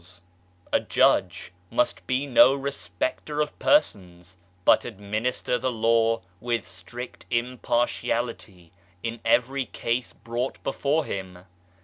[0.73, 5.69] A 144 UNIVERSAL PEACE Judge must be no" respecter of persons/ 7 but administer the
[5.71, 8.71] Law with strict impartiality
[9.03, 11.45] in every case brought before him.